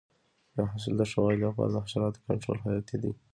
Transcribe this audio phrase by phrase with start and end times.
[0.55, 3.11] د حاصل د ښه والي لپاره د حشراتو کنټرول حیاتي دی.